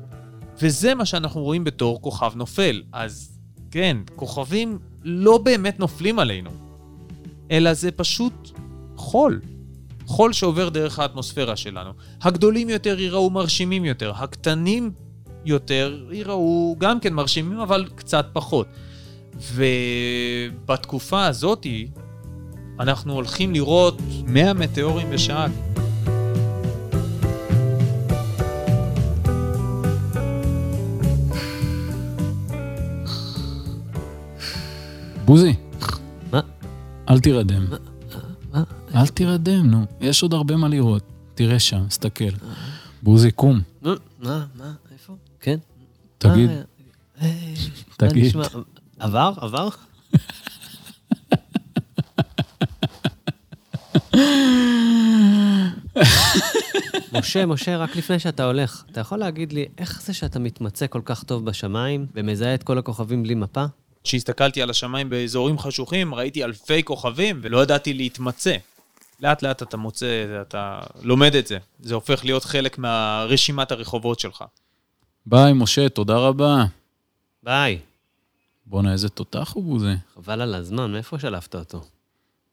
וזה 0.61 0.95
מה 0.95 1.05
שאנחנו 1.05 1.41
רואים 1.41 1.63
בתור 1.63 2.01
כוכב 2.01 2.31
נופל. 2.35 2.83
אז 2.91 3.39
כן, 3.71 3.97
כוכבים 4.15 4.79
לא 5.03 5.37
באמת 5.37 5.79
נופלים 5.79 6.19
עלינו, 6.19 6.49
אלא 7.51 7.73
זה 7.73 7.91
פשוט 7.91 8.51
חול. 8.95 9.41
חול 10.05 10.33
שעובר 10.33 10.69
דרך 10.69 10.99
האטמוספירה 10.99 11.55
שלנו. 11.55 11.91
הגדולים 12.21 12.69
יותר 12.69 12.99
ייראו 12.99 13.29
מרשימים 13.29 13.85
יותר, 13.85 14.13
הקטנים 14.15 14.91
יותר 15.45 16.05
ייראו 16.11 16.75
גם 16.79 16.99
כן 16.99 17.13
מרשימים, 17.13 17.59
אבל 17.59 17.85
קצת 17.95 18.25
פחות. 18.33 18.67
ובתקופה 19.53 21.25
הזאתי, 21.25 21.87
אנחנו 22.79 23.13
הולכים 23.13 23.53
לראות 23.53 23.97
100 24.25 24.53
מטאורים 24.53 25.09
בשעה. 25.09 25.47
בוזי, 35.25 35.53
מה? 36.31 36.41
אל 37.09 37.19
תירדם. 37.19 37.69
מה? 37.69 37.94
אל 38.95 39.07
תירדם, 39.07 39.71
נו. 39.71 39.85
יש 40.01 40.23
עוד 40.23 40.33
הרבה 40.33 40.55
מה 40.55 40.67
לראות. 40.67 41.03
תראה 41.35 41.59
שם, 41.59 41.87
תסתכל. 41.87 42.29
בוזי, 43.03 43.31
קום. 43.31 43.61
מה? 43.81 43.95
מה? 44.19 44.45
איפה? 44.93 45.13
כן? 45.39 45.57
תגיד, 46.17 46.49
אה, 46.49 46.61
אה, 47.21 47.53
תגיד. 47.97 48.35
עבר? 48.99 49.33
עבר? 49.37 49.69
משה, 57.13 57.45
משה, 57.45 57.77
רק 57.77 57.95
לפני 57.95 58.19
שאתה 58.19 58.43
הולך, 58.43 58.83
אתה 58.91 58.99
יכול 59.01 59.17
להגיד 59.17 59.53
לי 59.53 59.65
איך 59.77 60.01
זה 60.01 60.13
שאתה 60.13 60.39
מתמצא 60.39 60.87
כל 60.87 61.01
כך 61.05 61.23
טוב 61.23 61.45
בשמיים 61.45 62.05
ומזהה 62.13 62.55
את 62.55 62.63
כל 62.63 62.77
הכוכבים 62.77 63.23
בלי 63.23 63.35
מפה? 63.35 63.65
כשהסתכלתי 64.03 64.61
על 64.61 64.69
השמיים 64.69 65.09
באזורים 65.09 65.59
חשוכים, 65.59 66.15
ראיתי 66.15 66.43
אלפי 66.43 66.83
כוכבים 66.83 67.39
ולא 67.43 67.63
ידעתי 67.63 67.93
להתמצא. 67.93 68.55
לאט 69.19 69.41
לאט 69.41 69.63
אתה 69.63 69.77
מוצא, 69.77 70.41
אתה 70.41 70.79
לומד 71.01 71.35
את 71.35 71.47
זה. 71.47 71.57
זה 71.79 71.95
הופך 71.95 72.25
להיות 72.25 72.43
חלק 72.43 72.77
מהרשימת 72.77 73.71
הרחובות 73.71 74.19
שלך. 74.19 74.43
ביי, 75.25 75.53
משה, 75.53 75.89
תודה 75.89 76.17
רבה. 76.17 76.65
ביי. 77.43 77.79
בואנה, 78.65 78.91
איזה 78.91 79.09
תותח 79.09 79.51
הוא 79.53 79.63
בוזי. 79.63 79.93
חבל 80.15 80.41
על 80.41 80.55
הזמן, 80.55 80.91
מאיפה 80.91 81.19
שלפת 81.19 81.55
אותו? 81.55 81.81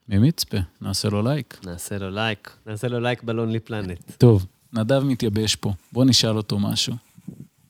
ממצפה, 0.09 0.57
נעשה 0.81 1.09
לו 1.09 1.23
לייק. 1.23 1.61
נעשה 1.65 1.99
לו 1.99 2.11
לייק. 2.11 2.57
נעשה 2.67 2.89
לו 2.89 3.01
לייק 3.01 3.23
בלונלי 3.23 3.61
פלנט. 3.61 4.11
טוב, 4.19 4.47
נדב 4.73 5.03
מתייבש 5.05 5.57
פה. 5.57 5.73
בוא 5.93 6.05
נשאל 6.05 6.37
אותו 6.37 6.59
משהו. 6.59 6.95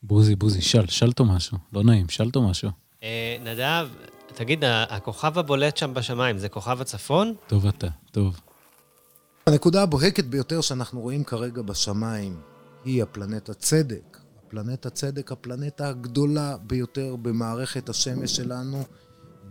בוזי, 0.02 0.36
בוזי, 0.36 0.62
שאל, 0.62 0.86
שאל 0.86 1.08
אותו 1.08 1.24
משהו. 1.24 1.58
לא 1.72 1.84
נעים, 1.84 2.08
שאל 2.08 2.26
אותו 2.26 2.42
משהו. 2.42 2.70
אה, 3.02 3.36
נדב, 3.44 3.88
תגיד, 4.34 4.64
הכוכב 4.66 5.38
הבולט 5.38 5.76
שם 5.76 5.94
בשמיים, 5.94 6.38
זה 6.38 6.48
כוכב 6.48 6.80
הצפון? 6.80 7.34
טוב 7.46 7.66
אתה, 7.66 7.86
טוב. 8.10 8.40
הנקודה 9.46 9.82
הבוהקת 9.82 10.24
ביותר 10.24 10.60
שאנחנו 10.60 11.00
רואים 11.00 11.24
כרגע 11.24 11.62
בשמיים 11.62 12.40
היא 12.84 13.02
הפלנטה 13.02 13.54
צדק. 13.54 14.18
הפלנטה 14.46 14.90
צדק, 14.90 15.32
הפלנטה 15.32 15.88
הגדולה 15.88 16.56
ביותר 16.56 17.16
במערכת 17.16 17.88
השמש 17.88 18.36
שלנו, 18.36 18.84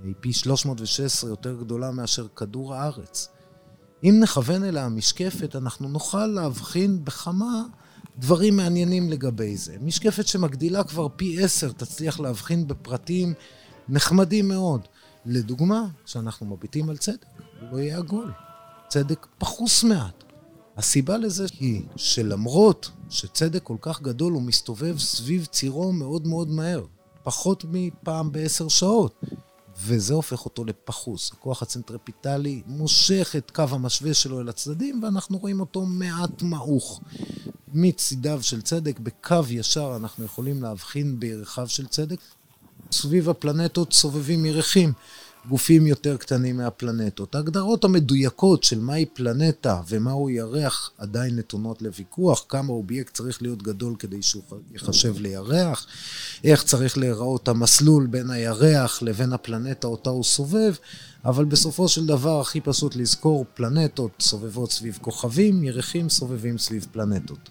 היא 0.03 0.13
פי 0.19 0.33
316 0.33 1.29
יותר 1.29 1.55
גדולה 1.55 1.91
מאשר 1.91 2.27
כדור 2.35 2.75
הארץ. 2.75 3.29
אם 4.03 4.19
נכוון 4.21 4.63
אליה 4.63 4.85
המשקפת, 4.85 5.55
אנחנו 5.55 5.89
נוכל 5.89 6.25
להבחין 6.25 7.05
בכמה 7.05 7.63
דברים 8.17 8.55
מעניינים 8.55 9.09
לגבי 9.09 9.57
זה. 9.57 9.75
משקפת 9.81 10.27
שמגדילה 10.27 10.83
כבר 10.83 11.07
פי 11.15 11.43
עשר, 11.43 11.71
תצליח 11.71 12.19
להבחין 12.19 12.67
בפרטים 12.67 13.33
נחמדים 13.89 14.47
מאוד. 14.47 14.81
לדוגמה, 15.25 15.83
כשאנחנו 16.05 16.45
מביטים 16.45 16.89
על 16.89 16.97
צדק, 16.97 17.25
הוא 17.61 17.69
לא 17.71 17.79
יהיה 17.79 17.97
עגול. 17.97 18.31
צדק 18.91 19.27
פחוס 19.37 19.83
מעט. 19.83 20.23
הסיבה 20.77 21.17
לזה 21.17 21.45
היא 21.59 21.81
שלמרות 21.95 22.91
שצדק 23.09 23.63
כל 23.63 23.77
כך 23.81 24.01
גדול, 24.01 24.33
הוא 24.33 24.41
מסתובב 24.41 24.99
סביב 24.99 25.45
צירו 25.45 25.91
מאוד 25.91 26.27
מאוד 26.27 26.49
מהר. 26.49 26.85
פחות 27.23 27.65
מפעם 27.71 28.31
בעשר 28.31 28.67
שעות. 28.67 29.21
וזה 29.81 30.13
הופך 30.13 30.45
אותו 30.45 30.65
לפחוס. 30.65 31.31
הכוח 31.33 31.61
הצנטרפיטלי 31.61 32.61
מושך 32.65 33.35
את 33.37 33.51
קו 33.51 33.63
המשווה 33.69 34.13
שלו 34.13 34.41
אל 34.41 34.49
הצדדים, 34.49 35.03
ואנחנו 35.03 35.37
רואים 35.37 35.59
אותו 35.59 35.85
מעט 35.85 36.41
מעוך. 36.41 37.01
מצידיו 37.73 38.43
של 38.43 38.61
צדק, 38.61 38.99
בקו 38.99 39.35
ישר 39.49 39.93
אנחנו 39.95 40.25
יכולים 40.25 40.63
להבחין 40.63 41.19
בירכיו 41.19 41.67
של 41.67 41.87
צדק. 41.87 42.19
סביב 42.91 43.29
הפלנטות 43.29 43.93
סובבים 43.93 44.45
ירחים, 44.45 44.93
גופים 45.49 45.87
יותר 45.87 46.17
קטנים 46.17 46.57
מהפלנטות. 46.57 47.35
ההגדרות 47.35 47.83
המדויקות 47.83 48.63
של 48.63 48.79
מהי 48.79 49.05
פלנטה 49.05 49.81
ומהו 49.87 50.29
ירח 50.29 50.91
עדיין 50.97 51.35
נתונות 51.35 51.81
לוויכוח, 51.81 52.45
כמה 52.49 52.69
אובייקט 52.69 53.13
צריך 53.13 53.41
להיות 53.41 53.63
גדול 53.63 53.95
כדי 53.99 54.21
שהוא 54.21 54.43
ייחשב 54.71 55.19
לירח, 55.19 55.87
איך 56.43 56.63
צריך 56.63 56.97
להיראות 56.97 57.47
המסלול 57.47 58.07
בין 58.07 58.29
הירח 58.29 59.01
לבין 59.01 59.33
הפלנטה 59.33 59.87
אותה 59.87 60.09
הוא 60.09 60.23
סובב, 60.23 60.73
אבל 61.25 61.45
בסופו 61.45 61.87
של 61.87 62.05
דבר 62.05 62.41
הכי 62.41 62.61
פשוט 62.61 62.95
לזכור, 62.95 63.45
פלנטות 63.53 64.11
סובבות 64.19 64.71
סביב 64.71 64.99
כוכבים, 65.01 65.63
ירחים 65.63 66.09
סובבים 66.09 66.57
סביב 66.57 66.87
פלנטות. 66.91 67.49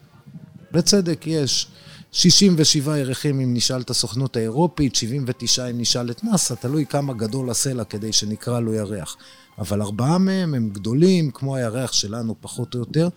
בצדק 0.73 1.27
יש 1.27 1.69
67 2.13 2.99
ירחים 2.99 3.41
אם 3.41 3.55
נשאל 3.55 3.81
את 3.81 3.91
הסוכנות 3.91 4.37
האירופית, 4.37 4.95
79 4.95 5.71
אם 5.71 5.81
נשאל 5.81 6.11
את 6.11 6.25
נאס"א, 6.25 6.55
תלוי 6.55 6.87
כמה 6.87 7.15
גדול 7.15 7.51
הסלע 7.51 7.85
כדי 7.85 8.13
שנקרא 8.13 8.61
לו 8.61 8.75
ירח. 8.75 9.17
אבל 9.59 9.83
ארבעה 9.83 10.19
מהם 10.19 10.55
הם 10.55 10.71
גדולים, 10.71 11.31
כמו 11.31 11.57
הירח 11.57 11.93
שלנו 11.93 12.35
פחות 12.41 12.75
או 12.75 12.81
יותר, 12.81 13.09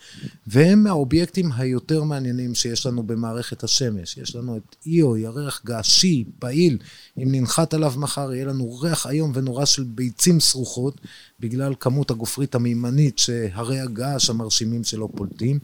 והם 0.47 0.83
מהאובייקטים 0.83 1.51
היותר 1.51 2.03
מעניינים 2.03 2.55
שיש 2.55 2.85
לנו 2.85 3.03
במערכת 3.03 3.63
השמש. 3.63 4.17
יש 4.17 4.35
לנו 4.35 4.57
את 4.57 4.75
איו, 4.85 5.17
ירח 5.17 5.61
געשי, 5.65 6.23
פעיל, 6.39 6.77
אם 7.17 7.27
ננחת 7.31 7.73
עליו 7.73 7.93
מחר 7.97 8.33
יהיה 8.33 8.45
לנו 8.45 8.79
ריח 8.79 9.07
איום 9.07 9.31
ונורא 9.35 9.65
של 9.65 9.83
ביצים 9.83 10.39
סרוחות, 10.39 11.01
בגלל 11.39 11.73
כמות 11.79 12.11
הגופרית 12.11 12.55
המימנית 12.55 13.19
שהרי 13.19 13.79
הגעש 13.79 14.29
המרשימים 14.29 14.83
שלו 14.83 15.09
פולטים. 15.15 15.59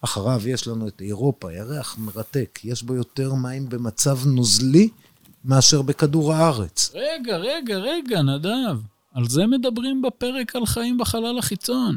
אחריו 0.00 0.48
יש 0.48 0.68
לנו 0.68 0.88
את 0.88 1.00
אירופה, 1.00 1.52
ירח 1.52 1.96
מרתק, 1.98 2.60
יש 2.64 2.82
בו 2.82 2.94
יותר 2.94 3.34
מים 3.34 3.68
במצב 3.68 4.18
נוזלי 4.26 4.88
מאשר 5.44 5.82
בכדור 5.82 6.32
הארץ. 6.34 6.92
רגע, 6.94 7.36
רגע, 7.36 7.76
רגע, 7.76 8.22
נדב. 8.22 8.78
על 9.14 9.28
זה 9.28 9.46
מדברים 9.46 10.02
בפרק 10.02 10.56
על 10.56 10.66
חיים 10.66 10.98
בחלל 10.98 11.38
החיצון. 11.38 11.96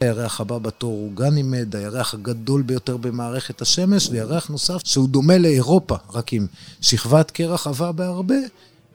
הירח 0.00 0.40
הבא 0.40 0.58
בתור 0.58 0.92
הוא 0.92 1.12
גנימד, 1.14 1.76
הירח 1.76 2.14
הגדול 2.14 2.62
ביותר 2.62 2.96
במערכת 2.96 3.62
השמש, 3.62 4.08
וירח 4.08 4.48
נוסף 4.48 4.86
שהוא 4.86 5.08
דומה 5.08 5.38
לאירופה, 5.38 5.96
רק 6.12 6.32
עם 6.32 6.46
שכבת 6.80 7.30
קרח 7.30 7.66
עבה 7.66 7.92
בהרבה, 7.92 8.34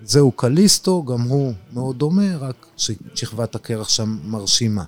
זהו 0.03 0.31
קליסטו, 0.31 1.03
גם 1.03 1.21
הוא 1.21 1.53
מאוד 1.74 1.98
דומה, 1.98 2.38
רק 2.38 2.65
ששכבת 2.77 3.55
הקרח 3.55 3.89
שם 3.89 4.17
מרשימה. 4.24 4.83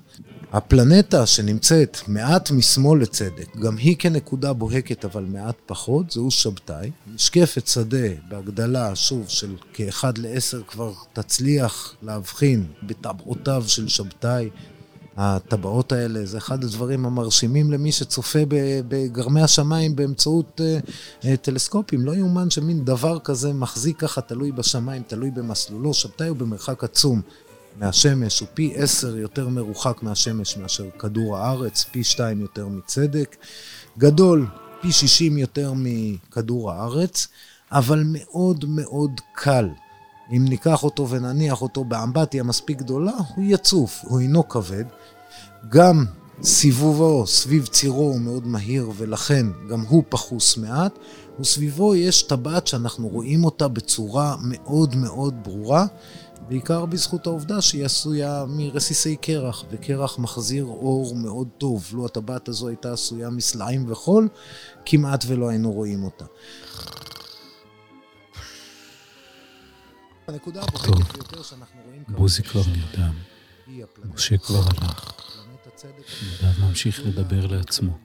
הפלנטה 0.54 1.26
שנמצאת 1.26 1.98
מעט 2.08 2.52
משמאל 2.52 3.02
לצדק, 3.02 3.58
גם 3.58 3.78
היא 3.78 3.96
כנקודה 4.00 4.54
בוהקת 4.54 5.06
אבל 5.06 5.24
מעט 5.24 5.56
פחות, 5.66 6.12
זהו 6.12 6.32
שבתאי. 6.32 6.92
משקפת 7.16 7.68
שדה 7.68 8.08
בהגדלה, 8.30 8.96
שוב, 8.96 9.26
של 9.28 9.56
כאחד 9.74 10.18
לעשר 10.18 10.62
כבר 10.68 10.94
תצליח 11.14 11.96
להבחין 12.02 12.66
בטבעותיו 12.84 13.64
של 13.68 13.88
שבתאי. 13.88 14.50
הטבעות 15.18 15.92
האלה 15.92 16.26
זה 16.26 16.38
אחד 16.38 16.64
הדברים 16.64 17.06
המרשימים 17.06 17.72
למי 17.72 17.92
שצופה 17.92 18.40
בגרמי 18.88 19.42
השמיים 19.42 19.96
באמצעות 19.96 20.62
uh, 20.62 20.90
uh, 21.22 21.26
טלסקופים. 21.42 22.06
לא 22.06 22.12
יאומן 22.12 22.50
שמין 22.50 22.86
דבר 22.86 23.20
כזה 23.20 23.54
מחזיק 23.54 24.00
ככה, 24.00 24.22
תלוי 24.22 24.52
בשמיים, 24.52 25.04
תלוי 25.08 25.32
במסלולו. 25.32 25.94
שבתאי 25.94 26.28
הוא 26.28 26.38
במרחק 26.38 26.84
עצום 26.84 27.22
מהשמש, 27.76 28.40
הוא 28.40 28.48
פי 28.54 28.74
עשר 28.76 29.18
יותר 29.18 29.50
מרוחק 29.50 30.04
מהשמש 30.04 30.58
מאשר 30.58 30.90
כדור 31.00 31.38
הארץ, 31.38 31.86
פי 31.92 32.04
שתיים 32.04 32.42
יותר 32.42 32.68
מצדק. 32.68 33.36
גדול, 33.98 34.48
פי 34.82 34.92
שישים 34.92 35.38
יותר 35.38 35.74
מכדור 35.76 36.72
הארץ, 36.72 37.28
אבל 37.72 38.04
מאוד 38.06 38.66
מאוד 38.68 39.12
קל. 39.34 39.70
אם 40.32 40.46
ניקח 40.50 40.84
אותו 40.84 41.10
ונניח 41.10 41.62
אותו 41.62 41.84
באמבטיה 41.84 42.44
מספיק 42.44 42.78
גדולה, 42.78 43.12
הוא 43.36 43.46
יצוף, 43.48 44.00
הוא 44.04 44.20
אינו 44.20 44.50
כבד. 44.50 44.84
גם 45.70 46.06
סיבובו 46.44 47.28
סביב 47.28 47.66
צירו 47.66 48.04
הוא 48.04 48.20
מאוד 48.20 48.48
מהיר 48.48 48.92
ולכן 48.98 49.46
גם 49.70 49.82
הוא 49.82 50.04
פחוס 50.10 50.58
מעט, 50.58 51.00
וסביבו 51.40 51.96
יש 51.96 52.24
טבעת 52.24 52.68
שאנחנו 52.68 53.08
רואים 53.08 53.46
אותה 53.46 53.68
בצורה 53.68 54.36
מאוד 54.42 54.96
מאוד 54.96 55.34
ברורה, 55.44 55.86
בעיקר 56.48 56.86
בזכות 56.86 57.28
העובדה 57.28 57.62
שהיא 57.62 57.86
עשויה 57.86 58.46
מרסיסי 58.48 59.16
קרח, 59.16 59.64
וקרח 59.72 60.20
מחזיר 60.20 60.64
אור 60.64 61.16
מאוד 61.16 61.48
טוב. 61.58 61.90
לו 61.94 62.06
הטבעת 62.06 62.48
הזו 62.48 62.68
הייתה 62.68 62.94
עשויה 62.94 63.30
מסלעים 63.30 63.92
וחול, 63.92 64.28
כמעט 64.86 65.24
ולא 65.28 65.50
היינו 65.50 65.72
רואים 65.72 66.04
אותה. 66.04 66.26
הנקודה 70.28 70.62
הבוחרת 70.62 71.14
ביותר 71.14 71.44
שאנחנו 71.44 71.80
רואים 71.86 72.04
בוזי 72.08 72.44
כבר 72.44 72.62
נרדם. 72.68 73.14
משה 74.14 74.38
כבר 74.38 74.60
הלך. 74.60 75.12
נדב 75.86 76.60
ממשיך 76.60 77.00
לדבר 77.06 77.48
לעצמו. 77.48 77.98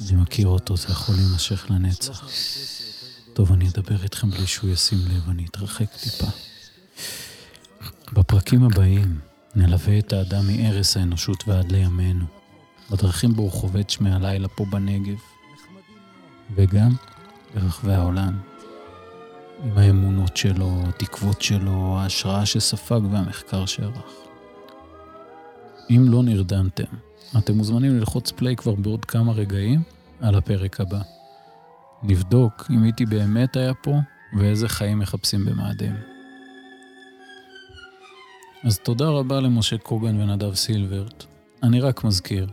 אני 0.00 0.12
מכיר 0.12 0.46
אותו, 0.46 0.76
זה 0.76 0.86
יכול 0.88 1.14
להימשך 1.14 1.66
לנצח. 1.70 2.28
טוב, 3.32 3.52
אני 3.52 3.68
אדבר 3.68 4.02
איתכם 4.02 4.30
בלי 4.30 4.46
שהוא 4.46 4.70
ישים 4.70 4.98
לב, 5.08 5.28
אני 5.30 5.46
אתרחק 5.46 5.86
טיפה. 6.02 6.26
בפרקים 8.12 8.64
הבאים 8.64 9.18
נלווה 9.56 9.98
את 9.98 10.12
האדם 10.12 10.46
מערש 10.46 10.96
האנושות 10.96 11.48
ועד 11.48 11.72
לימינו, 11.72 12.24
בדרכים 12.90 13.32
בו 13.34 13.42
הוא 13.42 13.52
חובט 13.52 13.90
שמי 13.90 14.10
הלילה 14.10 14.48
פה 14.48 14.64
בנגב, 14.64 15.18
וגם 16.54 16.90
ברחבי 17.54 17.92
העולם. 17.92 18.38
עם 19.64 19.78
האמונות 19.78 20.36
שלו, 20.36 20.82
התקוות 20.88 21.42
שלו, 21.42 21.98
ההשראה 21.98 22.46
שספג 22.46 23.00
והמחקר 23.10 23.66
שערך. 23.66 24.12
אם 25.90 26.04
לא 26.08 26.22
נרדמתם, 26.22 26.96
אתם 27.38 27.56
מוזמנים 27.56 27.98
ללחוץ 27.98 28.30
פליי 28.30 28.56
כבר 28.56 28.74
בעוד 28.74 29.04
כמה 29.04 29.32
רגעים 29.32 29.82
על 30.20 30.34
הפרק 30.34 30.80
הבא. 30.80 31.00
נבדוק 32.02 32.66
אם 32.70 32.84
איתי 32.84 33.06
באמת 33.06 33.56
היה 33.56 33.74
פה 33.74 33.94
ואיזה 34.38 34.68
חיים 34.68 34.98
מחפשים 34.98 35.44
במאדים. 35.44 36.17
אז 38.64 38.78
תודה 38.78 39.08
רבה 39.08 39.40
למשה 39.40 39.78
קוגן 39.78 40.20
ונדב 40.20 40.54
סילברט. 40.54 41.24
אני 41.62 41.80
רק 41.80 42.04
מזכיר, 42.04 42.46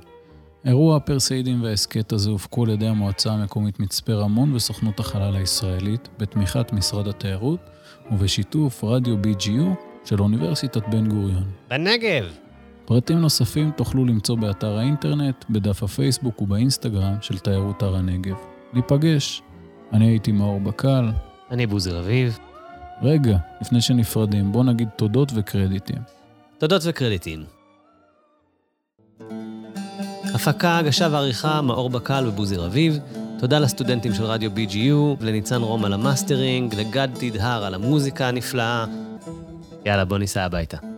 אירוע 0.66 0.96
הפרסאידים 0.96 1.64
וההסכת 1.64 2.12
הזה 2.12 2.30
הופקו 2.30 2.64
על 2.64 2.70
ידי 2.70 2.88
המועצה 2.88 3.32
המקומית 3.32 3.80
מצפה 3.80 4.14
רמון 4.14 4.56
וסוכנות 4.56 5.00
החלל 5.00 5.36
הישראלית, 5.36 6.10
בתמיכת 6.18 6.74
משרד 6.74 7.08
התיירות 7.08 7.60
ובשיתוף 8.12 8.84
רדיו 8.84 9.16
BGU 9.16 9.86
של 10.06 10.22
אוניברסיטת 10.22 10.88
בן 10.88 11.10
גוריון. 11.10 11.52
בנגב! 11.70 12.26
פרטים 12.86 13.18
נוספים 13.18 13.72
תוכלו 13.72 14.06
למצוא 14.06 14.38
באתר 14.38 14.78
האינטרנט, 14.78 15.46
בדף 15.50 15.84
הפייסבוק 15.84 16.42
ובאינסטגרם 16.42 17.16
של 17.22 17.40
תיירות 17.40 17.84
הר 17.84 17.96
הנגב. 17.96 18.36
ניפגש. 18.74 19.42
אני 19.94 20.08
הייתי 20.08 20.32
מאור 20.32 20.60
בקל. 20.60 21.10
אני 21.52 21.68
בוזי 21.68 21.92
רביב. 21.92 22.40
רגע, 23.02 23.38
לפני 23.62 23.82
שנפרדים, 23.82 24.52
בוא 24.52 24.64
נגיד 24.64 24.90
תודות 24.96 25.32
וקרדיטים. 25.36 26.02
תודות 26.58 26.82
וקרדיטים. 26.86 27.44
הפקה, 30.34 30.78
הגשה 30.78 31.08
ועריכה, 31.12 31.62
מאור 31.62 31.90
בקל 31.90 32.28
ובוזי 32.28 32.56
רביב. 32.56 33.00
תודה 33.40 33.60
לסטודנטים 33.60 34.14
של 34.14 34.24
רדיו 34.24 34.52
BGU, 34.52 35.24
לניצן 35.24 35.62
רום 35.62 35.86
על 35.86 35.94
המאסטרינג, 35.94 36.76
לגד 36.76 37.08
תדהר 37.14 37.66
על 37.66 37.74
המוזיקה 37.74 38.28
הנפלאה. 38.28 38.86
יאללה, 39.86 40.06
בוא 40.06 40.18
ניסע 40.18 40.44
הביתה. 40.44 40.95